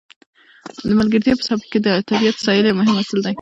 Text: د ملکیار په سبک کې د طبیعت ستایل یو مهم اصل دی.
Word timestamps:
د 0.85 0.89
ملکیار 0.97 1.35
په 1.39 1.45
سبک 1.49 1.65
کې 1.71 1.79
د 1.85 1.87
طبیعت 2.09 2.35
ستایل 2.41 2.65
یو 2.67 2.77
مهم 2.79 2.95
اصل 3.01 3.19
دی. 3.23 3.29